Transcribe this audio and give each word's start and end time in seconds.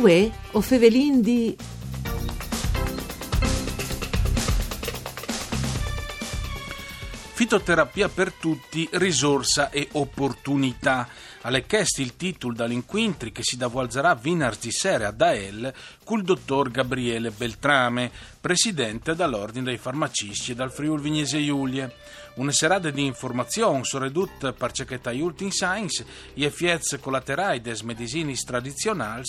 Uè, 0.00 0.30
o 0.52 0.62
fevelin 0.62 1.20
di... 1.20 1.54
Fitoterapia 7.40 8.10
per 8.10 8.34
tutti, 8.34 8.86
risorsa 8.92 9.70
e 9.70 9.88
opportunità. 9.92 11.08
Alle 11.40 11.64
chesti 11.64 12.02
il 12.02 12.14
titolo 12.14 12.52
dall'inquintri 12.52 13.32
che 13.32 13.42
si 13.42 13.56
davolgerà 13.56 14.14
venerdì 14.14 14.70
sera 14.70 15.08
a 15.08 15.10
Dael 15.10 15.72
col 16.04 16.22
dottor 16.22 16.70
Gabriele 16.70 17.30
Beltrame, 17.30 18.10
presidente 18.38 19.14
dall'Ordine 19.14 19.64
dei 19.64 19.78
Farmacisti 19.78 20.52
e 20.52 20.54
dal 20.54 20.70
Friul 20.70 21.00
Vignese 21.00 21.42
Giulie. 21.42 21.96
Una 22.34 22.52
serata 22.52 22.90
di 22.90 23.06
informazioni 23.06 23.80
per 23.86 24.72
ciò 24.72 24.84
che 24.84 25.00
in 25.06 25.50
science, 25.50 26.04
gli 26.34 26.44
effetti 26.44 27.00
collaterali 27.00 27.62
des 27.62 27.80
medicinis 27.80 28.44
tradizionali 28.44 29.24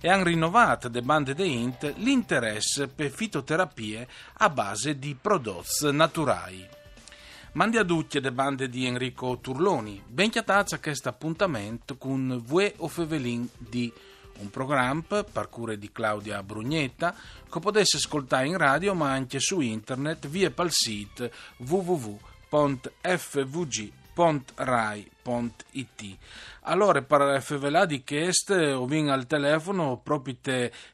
e 0.00 0.08
hanno 0.08 0.22
rinnovato 0.22 0.86
de 0.86 1.02
bande 1.02 1.34
de 1.34 1.44
int 1.44 1.94
l'interesse 1.96 2.86
per 2.86 3.10
fitoterapie 3.10 4.06
a 4.34 4.50
base 4.50 5.00
di 5.00 5.16
prodotti 5.20 5.90
naturali. 5.90 6.84
Mandi 7.56 7.78
a 7.78 7.84
tutti 7.84 8.20
le 8.20 8.32
bande 8.32 8.68
di 8.68 8.84
Enrico 8.84 9.38
Turloni. 9.40 10.02
Ben 10.06 10.28
chiatazza 10.28 10.78
questo 10.78 11.08
appuntamento 11.08 11.96
con 11.96 12.42
Vue 12.44 12.74
o 12.76 12.88
Fevelin 12.88 13.48
di 13.56 13.90
un 14.40 14.50
programma 14.50 15.24
per 15.24 15.48
di 15.78 15.90
Claudia 15.90 16.42
Brugnetta 16.42 17.14
che 17.50 17.58
potesse 17.58 17.96
ascoltare 17.96 18.46
in 18.46 18.58
radio 18.58 18.92
ma 18.92 19.10
anche 19.10 19.40
su 19.40 19.60
internet 19.60 20.28
via 20.28 20.50
pal 20.50 20.70
sito 20.70 21.30
www.fvg.com 21.56 22.84
www.rai.it. 25.26 26.18
Allora, 26.68 27.02
per 27.02 27.40
FVLA 27.40 27.86
di 27.86 28.02
Chest, 28.02 28.50
ho 28.50 28.86
vinto 28.86 29.12
al 29.12 29.26
telefono 29.26 30.00
proprio 30.02 30.36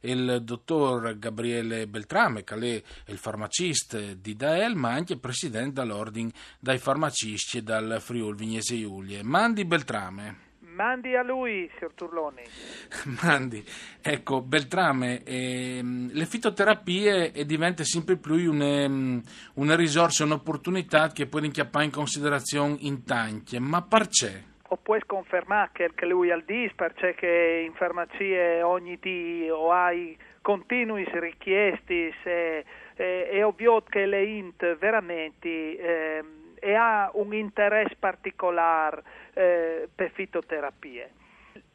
il 0.01 0.41
dottor 0.43 1.19
Gabriele 1.19 1.87
Beltrame, 1.87 2.45
che 2.45 2.55
è 2.55 2.83
il 3.11 3.19
farmacista 3.19 3.99
di 3.99 4.35
Dael, 4.35 4.75
ma 4.75 4.91
anche 4.91 5.19
presidente 5.19 5.81
dell'ordine 5.81 6.33
dai 6.59 6.79
farmacisti 6.79 7.59
e 7.59 7.63
dal 7.63 7.99
Friul 8.01 8.35
Vignese 8.35 8.79
Giulie. 8.79 9.23
Mandi 9.23 9.65
Beltrame. 9.65 10.52
Mandi 10.75 11.15
a 11.15 11.23
lui, 11.23 11.71
signor 11.77 11.93
Turloni. 11.95 12.43
Mandi. 13.23 13.63
Ecco, 14.01 14.41
Beltrame, 14.41 15.23
ehm, 15.23 16.11
le 16.13 16.25
fitoterapie 16.25 17.33
diventano 17.45 17.87
sempre 17.87 18.17
più 18.17 18.51
una, 18.51 19.21
una 19.55 19.77
risorsa, 19.77 20.25
un'opportunità 20.25 21.09
che 21.09 21.27
può 21.27 21.41
inchiappare 21.41 21.85
in 21.85 21.91
considerazione 21.91 22.77
in 22.81 23.05
tanti, 23.05 23.59
ma 23.59 23.83
perché? 23.83 24.51
O 24.69 24.77
puoi 24.77 25.01
confermare 25.05 25.71
che 25.95 26.07
lui 26.07 26.31
al 26.31 26.45
dis, 26.45 26.73
perché 26.75 27.63
in 27.67 27.75
farmacie 27.75 28.63
ogni 28.63 28.99
dì 28.99 29.47
o 29.51 29.71
hai 29.71 30.17
continui 30.41 31.07
richiesti, 31.13 32.11
se, 32.23 32.65
eh, 32.95 33.29
è 33.29 33.45
ovvio 33.45 33.83
che 33.83 34.07
le 34.07 34.25
int 34.25 34.77
veramente... 34.79 35.49
Eh, 35.49 36.25
e 36.65 36.75
ha 36.77 37.11
un 37.15 37.35
interesse 37.35 37.97
particolare 37.99 39.03
eh, 39.35 39.89
per 39.93 40.13
fitoterapie. 40.13 41.11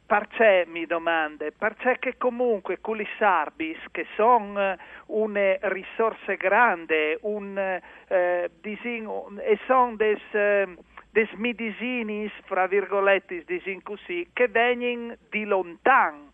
Perché 0.06 0.64
mi 0.66 0.86
domande? 0.86 1.52
Perché 1.52 2.16
comunque 2.16 2.80
con 2.80 2.98
sarbis, 3.18 3.76
che 3.90 4.06
sono 4.16 4.58
eh, 4.58 4.78
una 5.08 5.58
risorsa 5.60 6.32
grande, 6.36 7.18
un, 7.20 7.58
eh, 7.58 8.50
disin, 8.62 9.38
e 9.44 9.58
sono 9.66 9.96
des, 9.96 10.22
eh, 10.32 10.74
des 11.10 11.30
medicinis, 11.32 12.32
fra 12.46 12.66
virgolette, 12.66 13.44
disin 13.44 13.82
così, 13.82 14.26
che 14.32 14.48
vengono 14.48 15.14
di 15.28 15.44
lontano, 15.44 16.27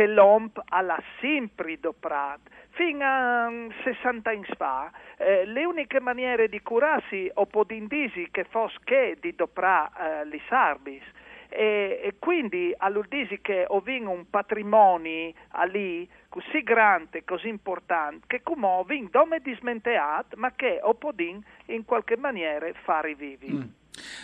che 0.00 0.06
l'OMP 0.06 0.58
ha 0.64 1.02
sempre 1.20 1.78
doprat 1.78 2.40
Fino 2.70 3.04
a 3.04 3.50
60 3.82 4.30
anni 4.30 4.46
fa, 4.56 4.90
eh, 5.18 5.44
le 5.44 5.66
uniche 5.66 6.00
maniere 6.00 6.48
di 6.48 6.62
curarsi 6.62 7.30
o 7.34 7.44
podindisi 7.44 8.28
che 8.30 8.44
fosse 8.44 8.78
che 8.84 9.18
di 9.20 9.34
doprà 9.34 9.90
eh, 9.92 10.24
li 10.24 10.40
sarbis. 10.48 11.02
E, 11.50 12.00
e, 12.02 12.14
quindi 12.18 12.72
all'udisi 12.78 13.40
che 13.42 13.66
ho 13.68 13.80
vinto 13.80 14.08
un 14.08 14.30
patrimonio 14.30 15.34
lì 15.70 16.08
così 16.30 16.62
grande, 16.62 17.24
così 17.24 17.48
importante, 17.48 18.24
che 18.26 18.40
come 18.42 18.66
ho 18.66 18.84
vinto 18.84 19.18
dome 19.18 19.40
dismenteat, 19.40 20.36
ma 20.36 20.52
che 20.52 20.78
ho 20.80 20.94
podin 20.94 21.42
in 21.66 21.84
qualche 21.84 22.16
maniera 22.16 22.66
fare 22.84 23.14
vivi. 23.14 23.52
Mm. 23.52 23.79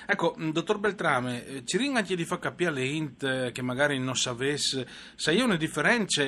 Ecco, 0.07 0.35
mm, 0.39 0.51
dottor 0.51 0.79
Beltrame, 0.79 1.47
eh, 1.47 1.65
ci 1.65 1.77
ringa 1.77 2.03
di 2.03 2.25
far 2.25 2.39
capire 2.39 2.71
le 2.71 2.85
int 2.85 3.23
eh, 3.23 3.53
che 3.53 3.63
magari 3.63 3.99
non 3.99 4.17
sapesse, 4.17 4.87
se 5.15 5.33
io 5.33 5.45
una 5.45 5.57
differenza 5.57 6.25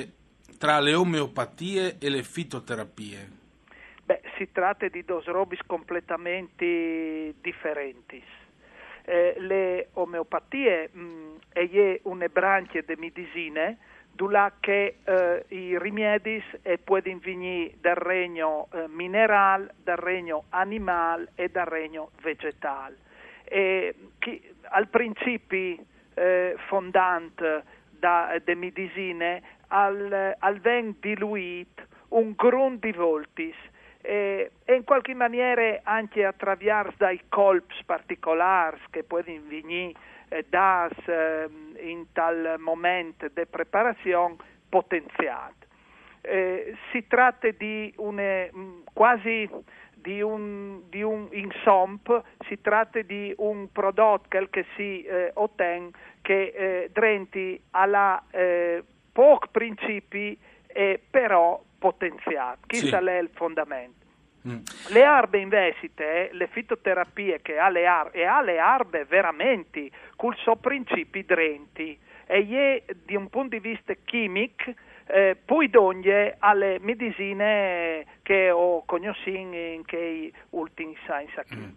tra 0.57 0.79
le 0.79 0.93
omeopatie 0.93 1.97
e 1.99 2.09
le 2.09 2.23
fitoterapie? 2.23 3.37
Beh, 4.03 4.21
si 4.37 4.49
tratta 4.51 4.87
di 4.87 5.05
due 5.05 5.21
robis 5.25 5.59
completamente 5.65 7.35
differenti. 7.41 8.21
Eh, 9.05 9.35
le 9.37 9.89
omeopatie 9.93 10.89
mh, 10.91 10.99
mm, 10.99 11.35
è 11.49 11.99
una 12.03 12.27
branca 12.27 12.81
di 12.81 12.95
medicine 12.97 13.77
dove 14.11 14.51
che 14.59 14.97
eh, 15.03 15.45
i 15.47 15.79
rimedi 15.79 16.43
eh, 16.63 16.77
possono 16.77 17.19
venire 17.21 17.75
dal 17.79 17.95
regno 17.95 18.67
eh, 18.73 18.87
minerale, 18.89 19.73
dal 19.81 19.95
regno 19.95 20.43
animale 20.49 21.31
e 21.35 21.49
dal 21.49 21.67
regno 21.67 22.11
vegetale. 22.21 22.97
E 23.49 23.95
chi, 24.19 24.41
al 24.69 24.87
principio 24.87 25.77
eh, 26.13 26.55
fondante 26.67 27.63
delle 27.99 28.55
medicine 28.55 29.41
al, 29.67 30.35
al 30.37 30.59
ven 30.59 30.95
diluit 30.99 31.85
un 32.09 32.33
grund 32.35 32.79
di 32.79 32.91
voltis 32.91 33.55
e, 34.01 34.51
e, 34.63 34.73
in 34.73 34.83
qualche 34.83 35.13
maniera 35.13 35.79
anche 35.83 36.25
attraverso 36.25 36.95
dai 36.97 37.21
colps 37.29 37.83
particolari 37.85 38.79
che 38.89 39.03
possono 39.03 39.41
venire 39.47 39.93
eh, 40.29 40.45
das 40.47 40.93
eh, 41.05 41.49
in 41.79 42.05
tal 42.13 42.55
momento 42.59 43.27
di 43.27 43.45
preparazione 43.45 44.35
potenziati. 44.69 45.67
Eh, 46.21 46.75
si 46.91 47.05
tratta 47.07 47.49
di 47.51 47.93
une, 47.97 48.51
mm, 48.55 48.79
quasi 48.93 49.49
di 50.01 50.21
un, 50.21 50.81
di 50.89 51.01
un 51.01 51.27
insomp, 51.31 52.21
si 52.47 52.59
tratta 52.61 53.01
di 53.01 53.33
un 53.37 53.71
prodotto 53.71 54.47
che 54.49 54.65
si 54.75 55.03
eh, 55.03 55.31
ottiene 55.33 55.91
che 56.21 56.53
eh, 56.55 56.89
drenti 56.91 57.61
alla 57.71 58.23
eh, 58.31 58.83
pochi 59.11 59.47
principi 59.51 60.37
e 60.67 61.01
però 61.09 61.61
potenziati. 61.77 62.59
Chi 62.67 62.77
sì. 62.77 62.93
è 62.93 63.17
il 63.17 63.29
fondamento? 63.33 64.05
Mm. 64.47 64.59
Le 64.91 65.03
arbe 65.03 65.39
investite, 65.39 66.29
le 66.31 66.47
fitoterapie 66.47 67.41
che 67.41 67.57
ha 67.57 67.69
le 67.69 67.85
arbe, 67.85 68.17
e 68.19 68.23
ha 68.23 68.41
le 68.41 68.59
arbe 68.59 69.05
veramente, 69.05 69.89
col 70.15 70.35
suo 70.37 70.55
principi 70.55 71.25
drenti, 71.25 71.97
e 72.25 72.83
di 73.03 73.15
un 73.15 73.27
punto 73.27 73.57
di 73.57 73.59
vista 73.59 73.93
chimico, 74.05 74.71
eh, 75.07 75.35
poi 75.43 75.69
donne 75.69 76.35
alle 76.37 76.77
medicine 76.79 78.05
che 78.29 78.51
ho 78.51 78.83
conosciuto 78.85 79.31
in 79.31 79.81
quei 79.87 80.31
ultimi 80.51 80.95
science 81.01 81.43
mm. 81.51 81.69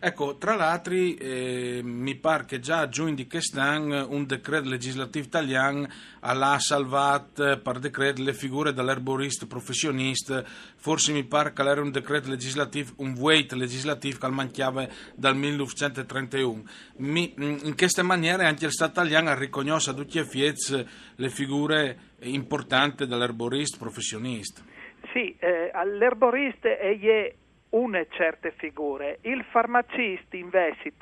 Ecco, 0.00 0.38
tra 0.38 0.56
l'altro 0.56 0.92
eh, 0.92 1.82
mi 1.84 2.16
pare 2.16 2.46
che 2.46 2.58
già 2.58 2.80
a 2.80 2.88
giugno 2.88 3.14
di 3.14 3.28
quest'anno 3.28 4.08
un 4.10 4.26
decreto 4.26 4.68
legislativo 4.68 5.26
italiano 5.26 5.86
ha 6.18 6.58
salvato 6.58 7.60
per 7.60 7.78
decreto 7.78 8.24
le 8.24 8.34
figure 8.34 8.72
dell'erborista 8.72 9.46
professionista, 9.46 10.42
forse 10.44 11.12
mi 11.12 11.22
pare 11.22 11.52
che 11.52 11.62
era 11.62 11.80
un 11.80 11.92
decreto 11.92 12.28
legislativo, 12.28 12.94
un 12.96 13.14
weight 13.16 13.52
legislativo 13.52 14.18
che 14.18 14.28
mancava 14.30 14.88
dal 15.14 15.36
1931. 15.36 16.64
Mi, 16.96 17.32
mm, 17.38 17.58
in 17.62 17.76
questa 17.76 18.02
maniera 18.02 18.48
anche 18.48 18.64
il 18.64 18.72
Stato 18.72 18.98
italiano 18.98 19.30
ha 19.30 19.34
riconosciuto 19.34 20.00
a 20.00 20.02
tutti 20.02 20.18
gli 20.18 20.22
effetti 20.22 20.84
le 21.14 21.30
figure 21.30 21.98
importanti 22.22 23.06
dell'erborista 23.06 23.78
professionista. 23.78 24.78
Sì, 25.12 25.36
eh, 25.38 25.70
all'erborista 25.72 26.68
è 26.68 27.34
una 27.70 28.04
certe 28.10 28.52
figure. 28.52 29.18
Il 29.22 29.44
farmacista 29.44 30.36
invece 30.36 30.92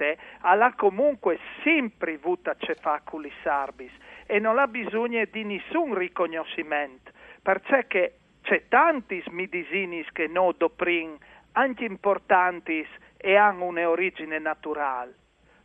ha 0.41 0.75
comunque 0.75 1.39
sempre 1.63 2.15
avuto 2.15 2.55
cefaculi 2.59 3.31
sarbis 3.43 3.93
e 4.27 4.39
non 4.39 4.59
ha 4.59 4.67
bisogno 4.67 5.25
di 5.31 5.45
nessun 5.45 5.95
riconoscimento, 5.95 7.11
perché 7.43 8.19
c'è 8.43 8.65
tanti 8.69 9.23
medicini 9.31 10.05
che 10.13 10.27
non 10.27 10.55
doprin, 10.57 11.17
anche 11.53 11.85
importanti 11.85 12.87
e 13.17 13.37
hanno 13.37 13.65
un'origine 13.65 14.39
naturale. 14.39 15.15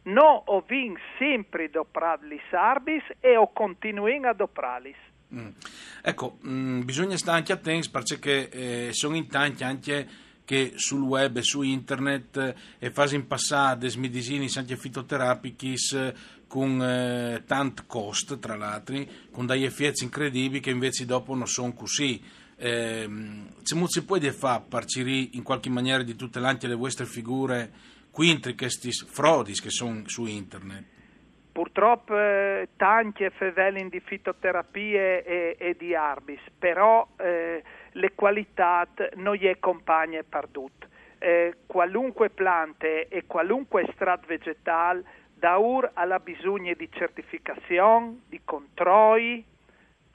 No, 0.03 0.43
ho 0.45 0.61
vin 0.61 0.97
sempre 1.17 1.69
doprarli 1.69 2.41
sarbis 2.49 3.03
e 3.21 3.37
ho 3.37 3.51
continuato 3.53 4.27
a 4.27 4.33
doprarli. 4.33 4.93
Mm. 5.33 5.47
Ecco, 6.03 6.37
mh, 6.41 6.51
mm, 6.51 6.81
bisogna 6.83 7.17
stare 7.17 7.37
anche 7.37 7.53
attenti 7.53 7.89
perché 7.89 8.49
eh, 8.49 8.89
sono 8.93 9.15
in 9.15 9.27
tanti 9.27 9.63
anche 9.63 10.07
che 10.45 10.73
sul 10.75 11.01
web 11.01 11.37
e 11.37 11.41
su 11.41 11.61
internet 11.61 12.55
e 12.77 12.91
fasi 12.91 13.15
in 13.15 13.27
passato 13.27 13.87
smidisini 13.87 14.49
anche 14.55 14.75
fitoterapichis 14.75 16.13
con 16.47 16.81
eh, 16.83 17.43
tant 17.47 17.85
cost 17.87 18.37
tra 18.39 18.55
l'altro 18.55 19.03
con 19.31 19.45
degli 19.45 19.63
effetti 19.63 20.03
incredibili 20.03 20.59
che 20.59 20.69
invece 20.69 21.05
dopo 21.05 21.33
non 21.33 21.47
sono 21.47 21.73
così 21.73 22.21
eh, 22.57 23.09
si 23.63 24.03
può 24.03 24.19
fare 24.19 24.63
parciri 24.67 25.35
in 25.37 25.43
qualche 25.43 25.69
maniera 25.69 26.03
di 26.03 26.15
tutte 26.15 26.39
le 26.39 26.75
vostre 26.75 27.05
figure 27.05 27.71
quintri 28.11 28.55
questi 28.55 28.91
frodi 28.91 29.53
che 29.53 29.69
sono 29.69 30.03
su 30.05 30.25
internet 30.25 30.92
Purtroppo 31.53 32.19
eh, 32.19 32.69
tanti 32.77 33.29
fevelin 33.29 33.87
di 33.87 33.99
fitoterapie 33.99 35.23
e, 35.23 35.55
e, 35.59 35.75
di 35.77 35.93
arbis, 35.93 36.41
però 36.57 37.07
eh, 37.17 37.61
le 37.91 38.11
qualità 38.15 38.87
non 39.17 39.37
è 39.39 39.59
compagne 39.59 40.23
perdute. 40.23 40.87
Eh, 41.19 41.57
qualunque 41.67 42.31
plante 42.31 43.07
e 43.07 43.25
qualunque 43.27 43.83
estratto 43.83 44.25
vegetale 44.27 45.03
da 45.35 45.57
ur 45.57 45.91
alla 45.93 46.17
bisogno 46.17 46.73
di 46.73 46.89
certificazione, 46.91 48.21
di 48.27 48.41
controlli, 48.43 49.45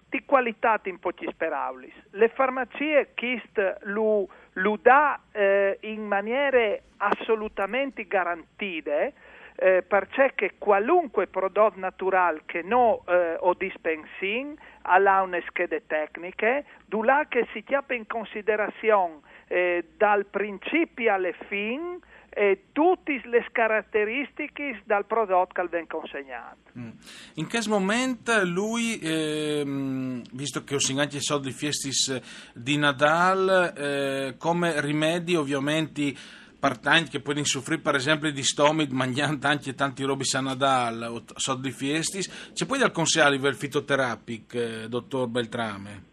di 0.08 0.24
qualità 0.24 0.80
in 0.84 0.98
pochi 0.98 1.28
speraulis. 1.30 1.94
Le 2.10 2.28
farmacie 2.30 3.12
KIST 3.14 3.78
lo, 3.82 4.26
lo 4.54 4.78
dà 4.82 5.20
eh, 5.30 5.78
in 5.82 6.04
maniere 6.04 6.82
assolutamente 6.96 8.08
garantite 8.08 9.12
eh, 9.60 9.82
perché 9.82 10.54
qualunque 10.56 11.26
prodotto 11.26 11.80
naturale 11.80 12.42
che 12.46 12.62
no 12.62 13.02
eh, 13.08 13.36
o 13.40 13.54
dispensin 13.54 14.56
ha 14.82 15.22
una 15.22 15.40
schede 15.48 15.82
tecniche, 15.86 16.64
là 17.02 17.26
che 17.28 17.46
si 17.52 17.64
chiappa 17.64 17.94
in 17.94 18.06
considerazione 18.06 19.20
eh, 19.48 19.84
dal 19.96 20.26
principio 20.26 21.12
alle 21.12 21.34
fin 21.48 21.98
e 22.30 22.66
tutte 22.72 23.20
le 23.24 23.44
caratteristiche 23.50 24.80
dal 24.84 25.06
prodotto 25.06 25.54
che 25.54 25.66
viene 25.68 25.86
consegnato. 25.88 26.70
Mm. 26.78 26.90
In 27.34 27.46
che 27.48 27.58
momento 27.66 28.44
lui, 28.44 29.00
ehm, 29.02 30.22
visto 30.34 30.62
che 30.62 30.76
ho 30.76 30.78
segnato 30.78 31.16
i 31.16 31.20
soldi 31.20 31.50
fiestis 31.50 32.52
di 32.54 32.76
Nadal, 32.76 33.72
eh, 33.76 34.34
come 34.38 34.80
rimedi 34.80 35.34
ovviamente 35.34 36.14
partanti 36.58 37.10
che 37.10 37.20
possono 37.20 37.44
soffrire 37.44 37.80
per 37.80 37.94
esempio 37.94 38.32
di 38.32 38.42
stomi 38.42 38.86
mangiando 38.90 39.38
tanti 39.38 39.70
e 39.70 39.74
tanti 39.74 40.02
robi 40.04 40.24
sanadal 40.24 41.02
o 41.10 41.22
soldi 41.36 41.70
fiestis. 41.70 42.52
C'è 42.52 42.66
poi 42.66 42.78
del 42.78 42.90
consiglio 42.90 43.26
a 43.26 43.30
livello 43.30 43.54
fitoterapico 43.54 44.58
eh, 44.58 44.88
dottor 44.88 45.28
Beltrame? 45.28 46.06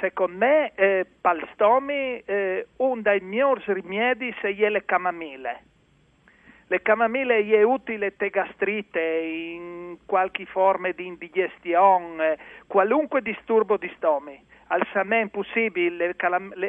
Secondo 0.00 0.36
me 0.38 0.72
eh, 0.74 1.06
per 1.20 1.36
il 1.36 1.48
stomi 1.54 2.20
eh, 2.24 2.66
uno 2.76 3.00
dei 3.00 3.20
migliori 3.20 3.62
rimedi 3.66 4.34
è 4.40 4.68
le 4.68 4.84
camamille 4.84 5.62
le 6.68 6.82
camamille 6.82 7.46
è 7.46 7.62
utile 7.62 8.16
te 8.16 8.28
gastrite 8.28 9.00
in 9.00 9.98
qualche 10.04 10.46
forma 10.46 10.90
di 10.90 11.06
indigestione 11.06 12.38
qualunque 12.66 13.22
disturbo 13.22 13.76
di 13.76 13.90
stomi 13.96 14.44
al 14.68 14.86
samen 14.92 15.30
possibile 15.30 16.14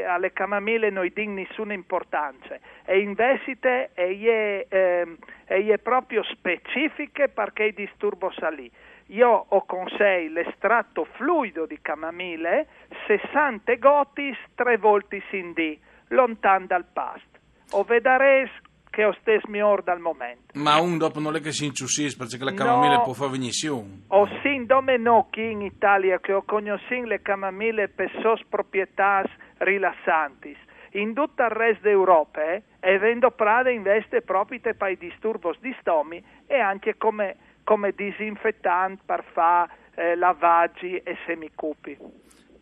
alle 0.05 0.33
camamille 0.33 0.89
non 0.89 1.09
di 1.11 1.27
nessuna 1.27 1.73
importanza 1.73 2.57
e 2.85 2.99
investite 2.99 3.89
e 3.94 4.65
è, 4.67 4.67
eh, 4.69 5.17
è 5.45 5.77
proprio 5.79 6.23
specifiche 6.23 7.29
perché 7.29 7.63
il 7.63 7.73
disturbo 7.73 8.31
salì. 8.31 8.69
Io 9.11 9.45
ho 9.47 9.65
con 9.65 9.88
sé 9.97 10.27
l'estratto 10.29 11.05
fluido 11.05 11.65
di 11.65 11.79
camamille, 11.81 12.67
60 13.07 13.75
gotis, 13.75 14.38
tre 14.53 14.77
volte 14.77 15.23
in 15.31 15.53
D, 15.53 15.77
lontano 16.09 16.65
dal 16.65 16.85
past. 16.91 17.25
O 17.71 17.83
vedrete 17.83 18.51
che 18.97 19.05
ho 19.05 19.15
stesso 19.21 19.45
miglior 19.47 19.83
dal 19.83 19.99
momento. 19.99 20.53
Ma 20.53 20.79
un 20.79 20.97
dopo 20.97 21.19
non 21.19 21.35
è 21.35 21.39
che 21.39 21.51
si 21.51 21.65
inciussis 21.65 22.15
perché 22.15 22.44
la 22.44 22.55
camomilla 22.55 22.95
no, 22.95 23.03
può 23.03 23.13
fare 23.13 23.29
benissimo. 23.29 23.85
Ho 24.07 24.27
sin 24.41 24.65
dome 24.65 24.97
no 24.97 25.27
in 25.35 25.61
Italia 25.61 26.19
che 26.19 26.33
ho 26.33 26.41
conosciuto 26.41 27.05
le 27.05 27.21
camomille 27.21 27.89
per 27.89 28.09
sos 28.23 28.41
proprietà 28.49 29.21
rilassanti. 29.59 30.57
In 30.94 31.13
tutto 31.13 31.44
il 31.44 31.49
resto 31.49 31.83
d'Europa, 31.83 32.41
eh, 32.41 32.63
e 32.79 32.97
vendo 32.97 33.29
prade 33.29 33.71
investe 33.71 34.23
proprio 34.23 34.59
per 34.59 34.89
i 34.89 34.97
disturbi 34.97 35.49
di 35.59 35.75
stomi 35.79 36.23
e 36.47 36.59
anche 36.59 36.97
come, 36.97 37.35
come 37.63 37.91
disinfettante 37.95 39.03
per 39.05 39.23
fare 39.31 39.69
eh, 39.94 40.15
lavaggi 40.15 40.95
e 40.95 41.15
semicupi. 41.27 41.95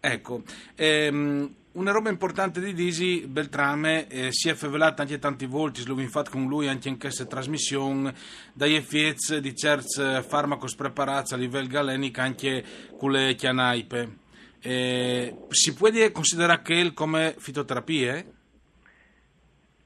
Ecco, 0.07 0.43
ehm, 0.75 1.55
una 1.71 1.91
roba 1.91 2.11
importante 2.11 2.61
di 2.61 2.75
Disi, 2.75 3.25
Beltrame, 3.25 4.07
eh, 4.07 4.31
si 4.31 4.49
è 4.49 4.53
fevelata 4.53 5.01
anche 5.01 5.17
tanti 5.17 5.47
volte, 5.47 5.81
l'ho 5.83 5.97
fatto 6.07 6.29
con 6.29 6.47
lui 6.47 6.67
anche 6.67 6.89
in 6.89 6.99
questa 6.99 7.25
trasmissione, 7.25 8.13
dagli 8.53 8.75
effetti 8.75 9.41
di 9.41 9.55
certi 9.55 10.03
farmaci 10.21 10.75
preparati 10.75 11.33
a 11.33 11.37
livello 11.37 11.67
galenico 11.67 12.21
anche 12.21 12.63
con 12.99 13.13
le 13.13 13.33
chianaipe. 13.33 14.17
Eh, 14.61 15.35
si 15.49 15.73
può 15.73 15.89
considerare 16.11 16.61
che 16.61 16.93
come 16.93 17.33
fitoterapie? 17.39 18.33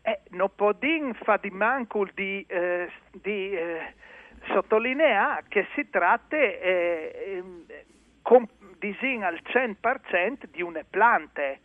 Eh, 0.02 0.20
non 0.32 0.52
può 0.54 0.74
dire 0.74 1.14
fa 1.24 1.38
di 1.42 1.50
manco 1.50 2.06
di, 2.14 2.46
eh, 2.46 2.92
di 3.14 3.52
eh, 3.52 3.94
sottolineare 4.52 5.46
che 5.48 5.66
si 5.76 5.90
tratta 5.90 6.36
eh, 6.36 7.42
com, 8.22 8.46
disin 8.80 9.24
al 9.24 9.40
100% 9.44 10.46
di 10.50 10.62
una 10.62 10.84
planta 10.90 11.58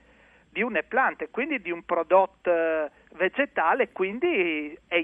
di 0.55 0.63
una 0.63 0.83
pianta, 0.83 1.27
quindi 1.29 1.61
di 1.61 1.73
un 1.73 1.83
prodotto 1.85 2.49
eh, 2.49 2.89
vegetale, 3.15 3.91
quindi 3.91 4.79
è 4.87 4.95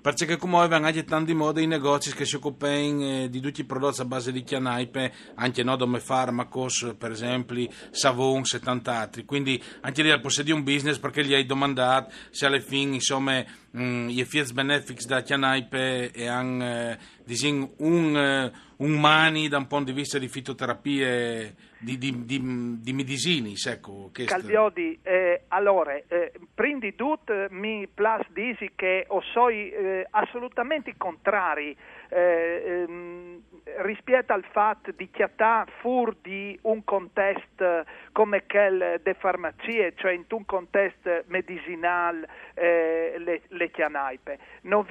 Perché 0.00 0.36
come 0.36 0.58
avevano 0.58 0.86
anche 0.86 1.04
tanti 1.04 1.34
modi 1.34 1.62
i 1.62 1.66
negozi 1.66 2.14
che 2.14 2.24
si 2.24 2.36
occupano 2.36 3.04
eh, 3.04 3.28
di 3.30 3.40
tutti 3.40 3.60
i 3.60 3.64
prodotti 3.64 4.00
a 4.00 4.04
base 4.04 4.32
di 4.32 4.42
chianaipe, 4.42 5.12
anche 5.34 5.62
no, 5.62 5.76
come 5.76 6.00
farmacos, 6.00 6.94
per 6.98 7.10
esempio, 7.12 7.68
savon 7.90 8.42
e 8.52 8.58
tanti 8.58 8.88
altri. 8.90 9.24
Quindi 9.24 9.62
anche 9.80 10.02
lì 10.02 10.10
al 10.10 10.20
possedere 10.20 10.54
un 10.54 10.62
business 10.62 10.98
perché 10.98 11.24
gli 11.24 11.34
hai 11.34 11.44
domandato 11.44 12.12
se 12.30 12.46
alla 12.46 12.60
fine, 12.60 12.94
insomma, 12.94 13.44
mh, 13.70 13.82
mm, 13.82 14.08
gli 14.08 14.20
effetti 14.20 14.52
benefici 14.52 15.06
da 15.06 15.22
chianaipe 15.22 16.10
e 16.12 16.26
anche 16.26 16.98
eh, 17.26 17.68
un, 17.78 18.16
eh, 18.16 18.52
un 18.76 19.00
mani 19.00 19.48
da 19.48 19.58
un 19.58 19.66
punto 19.66 19.90
di 19.90 19.96
vista 19.96 20.18
di 20.18 20.28
fitoterapie 20.28 21.54
di, 21.80 21.96
di, 21.96 22.24
di, 22.24 22.40
di 22.80 22.92
medicini, 22.92 23.54
ecco. 23.66 24.10
Caldiodi, 24.12 24.98
eh, 25.02 25.44
allora, 25.48 25.94
eh, 25.94 26.32
prima 26.54 26.78
di 26.78 26.94
tutto 26.94 27.32
mi 27.50 27.88
piace 27.92 28.28
dire 28.32 28.72
che 28.76 29.04
ho 29.08 29.22
soi 29.32 29.70
eh, 29.70 29.89
assolutamente 30.10 30.94
contrari 30.96 31.76
eh, 32.08 32.84
ehm, 32.88 33.42
rispetto 33.78 34.32
al 34.32 34.44
fatto 34.50 34.90
di 34.92 35.10
chiatà 35.10 35.64
fur 35.80 36.16
di 36.20 36.58
un 36.62 36.84
contesto 36.84 37.84
come 38.12 38.44
quel 38.46 39.00
de 39.02 39.14
farmacie, 39.14 39.94
cioè 39.96 40.12
in 40.12 40.24
un 40.30 40.44
contesto 40.44 41.22
medicinale 41.26 42.28
eh, 42.54 43.14
le, 43.18 43.42
le 43.48 43.70
chianaipe. 43.70 44.38
Non 44.62 44.84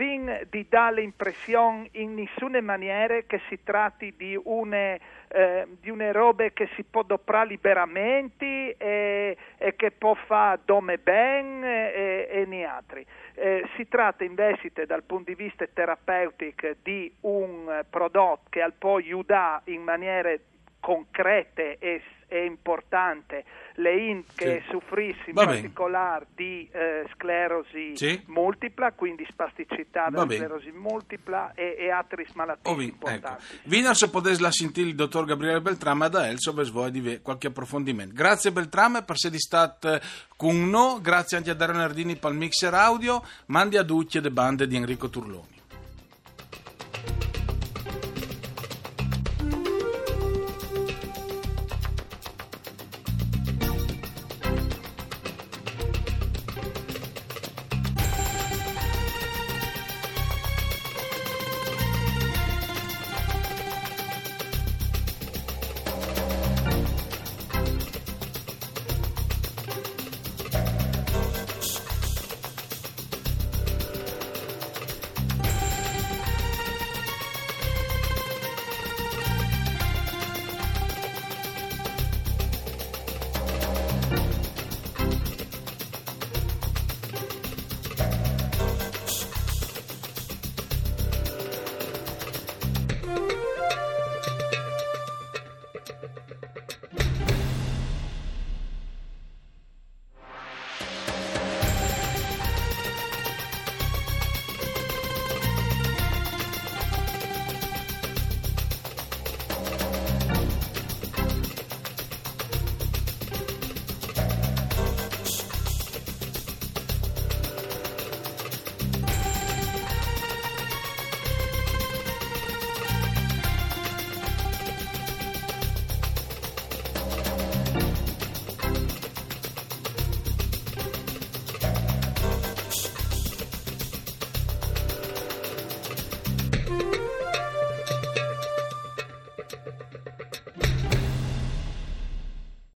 di 0.50 0.66
dare 0.70 0.96
l'impressione 1.02 1.90
in 1.94 2.16
nessuna 2.16 2.62
maniera 2.62 3.20
che 3.28 3.42
si 3.50 3.60
tratti 3.64 4.14
di 4.16 4.40
une, 4.42 5.00
eh, 5.30 5.68
di 5.80 5.90
une 5.90 6.12
robe 6.12 6.54
che 6.54 6.70
si 6.76 6.84
può 6.84 7.04
doprare 7.04 7.50
liberamente 7.50 8.76
e, 8.78 9.38
e, 9.58 9.76
che 9.76 9.92
può 9.92 10.16
fare 10.26 10.62
dome 10.66 10.98
ben 10.98 11.64
e, 11.64 12.48
e 12.50 12.64
altri. 12.64 13.06
Eh, 13.36 13.68
si 13.76 13.88
tratta 13.88 14.24
invece 14.24 14.72
dal 14.86 15.04
punto 15.04 15.32
di 15.32 15.36
vista 15.36 15.66
terapeutico 15.72 16.68
di 16.82 17.14
un 17.22 17.84
prodotto 17.90 18.50
che 18.50 18.62
al 18.62 18.74
poi 18.74 19.04
aiuta 19.04 19.62
in 19.66 19.82
maniere 19.82 20.42
concrete 20.80 21.78
e, 21.80 22.02
e 22.28 22.46
importante 22.46 23.44
le 23.76 23.96
in 23.98 24.24
che. 24.36 24.64
Soffrissi 25.00 25.30
in 25.30 25.34
particolare 25.34 26.28
di 26.36 26.70
eh, 26.72 27.06
sclerosi 27.14 27.94
sì. 27.96 28.22
multipla, 28.28 28.92
quindi 28.92 29.26
spasticità 29.30 30.10
della 30.10 30.26
sclerosi 30.26 30.72
multipla 30.72 31.54
e, 31.54 31.76
e 31.80 31.90
altre 31.90 32.26
malattie 32.34 32.72
Ovin, 32.72 32.90
importanti. 32.90 33.44
Ecco. 33.56 33.70
Vino 33.70 33.94
se 33.94 34.10
potete 34.10 34.42
la 34.42 34.52
sentire 34.52 34.90
il 34.90 34.96
dottor 34.96 35.26
Gabriele 35.26 35.62
Beltrame 35.62 36.10
da 36.10 36.28
Elso 36.28 36.54
per 36.54 36.68
di 36.92 37.20
qualche 37.22 37.48
approfondimento. 37.48 38.14
Grazie 38.14 38.52
Beltrame 38.52 39.04
per 39.04 39.16
essere 39.16 39.38
stato 39.38 40.00
con 40.36 40.70
noi, 40.70 41.02
grazie 41.02 41.38
anche 41.38 41.52
a 41.52 41.56
Dario 41.56 41.76
Nardini 41.76 42.16
per 42.16 42.32
il 42.32 42.38
mixer 42.38 42.74
audio, 42.74 43.24
mandi 43.48 43.78
a 43.78 43.84
Ducci 43.84 44.18
e 44.18 44.22
le 44.22 44.32
bande 44.32 44.68
di 44.68 44.76
Enrico 44.76 45.10
Turloni. 45.10 45.59